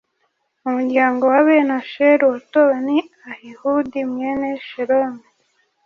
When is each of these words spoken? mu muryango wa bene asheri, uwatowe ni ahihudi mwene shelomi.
mu 0.61 0.69
muryango 0.75 1.23
wa 1.31 1.39
bene 1.47 1.73
asheri, 1.81 2.21
uwatowe 2.25 2.75
ni 2.85 2.97
ahihudi 3.31 3.99
mwene 4.11 4.47
shelomi. 4.67 5.25